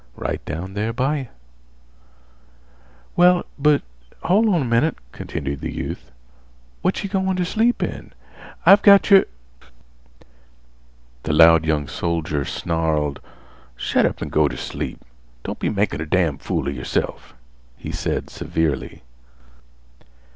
"Right 0.15 0.43
down 0.45 0.73
there 0.73 0.91
by 0.93 1.17
yeh." 1.17 1.25
"Well, 3.15 3.45
but 3.59 3.83
hol' 4.23 4.51
on 4.55 4.63
a 4.63 4.65
minnit," 4.65 4.97
continued 5.11 5.61
the 5.61 5.71
youth. 5.71 6.09
"What 6.81 7.03
yeh 7.03 7.07
goin' 7.11 7.35
t' 7.35 7.43
sleep 7.43 7.83
in? 7.83 8.11
I've 8.65 8.81
got 8.81 9.11
your—" 9.11 9.25
The 11.21 11.33
loud 11.33 11.65
young 11.67 11.87
soldier 11.87 12.45
snarled: 12.45 13.19
"Shet 13.75 14.07
up 14.07 14.23
an' 14.23 14.29
go 14.29 14.45
on 14.45 14.49
t' 14.49 14.55
sleep. 14.57 15.05
Don't 15.43 15.59
be 15.59 15.69
makin' 15.69 16.01
a 16.01 16.07
damn' 16.07 16.39
fool 16.39 16.67
'a 16.67 16.71
yerself," 16.71 17.35
he 17.77 17.91
said 17.91 18.31
severely. 18.31 19.03